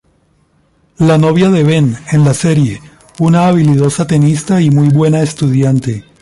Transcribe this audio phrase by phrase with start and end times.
[0.97, 2.81] La novia de Ben en la serie,
[3.19, 6.03] una habilidosa tenista y muy buena estudiante.